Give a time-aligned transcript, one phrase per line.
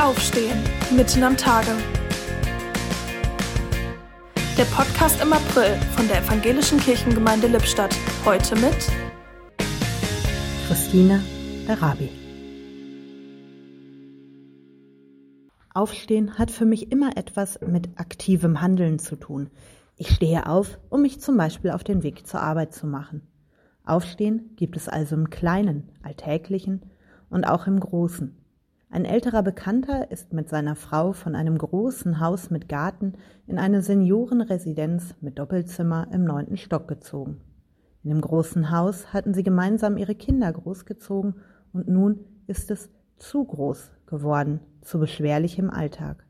[0.00, 0.58] Aufstehen,
[0.96, 1.72] mitten am Tage.
[4.56, 7.94] Der Podcast im April von der Evangelischen Kirchengemeinde Lippstadt.
[8.24, 8.90] Heute mit
[10.66, 11.22] Christine
[11.68, 12.08] Arabi.
[15.74, 19.50] Aufstehen hat für mich immer etwas mit aktivem Handeln zu tun.
[19.98, 23.28] Ich stehe auf, um mich zum Beispiel auf den Weg zur Arbeit zu machen.
[23.84, 26.86] Aufstehen gibt es also im Kleinen, Alltäglichen
[27.28, 28.39] und auch im Großen.
[28.92, 33.12] Ein älterer Bekannter ist mit seiner Frau von einem großen Haus mit Garten
[33.46, 37.40] in eine Seniorenresidenz mit Doppelzimmer im neunten Stock gezogen.
[38.02, 41.36] In dem großen Haus hatten sie gemeinsam ihre Kinder großgezogen
[41.72, 46.26] und nun ist es zu groß geworden, zu beschwerlich im Alltag.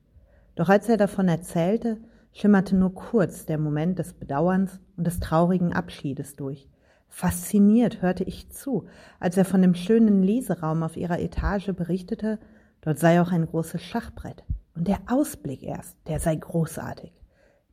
[0.54, 1.96] Doch als er davon erzählte,
[2.34, 6.68] schimmerte nur kurz der Moment des Bedauerns und des traurigen Abschiedes durch.
[7.10, 8.86] Fasziniert hörte ich zu,
[9.18, 12.38] als er von dem schönen Leseraum auf ihrer Etage berichtete,
[12.80, 14.44] dort sei auch ein großes Schachbrett.
[14.74, 17.12] Und der Ausblick erst, der sei großartig.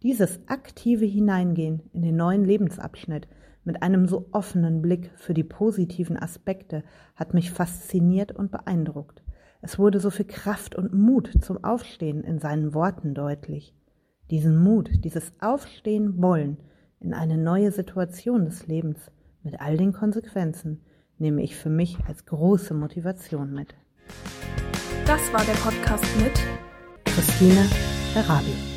[0.04, 3.28] Dieses aktive Hineingehen in den neuen Lebensabschnitt
[3.64, 6.84] mit einem so offenen Blick für die positiven Aspekte
[7.16, 9.24] hat mich fasziniert und beeindruckt.
[9.62, 13.74] Es wurde so viel Kraft und Mut zum Aufstehen in seinen Worten deutlich.
[14.30, 16.58] Diesen Mut, dieses Aufstehen wollen
[17.00, 19.12] in eine neue Situation des Lebens,
[19.48, 20.82] mit all den Konsequenzen
[21.20, 23.76] nehme ich für mich als große Motivation mit.
[25.06, 26.34] Das war der Podcast mit
[27.06, 27.66] Christine
[28.14, 28.77] Arabi.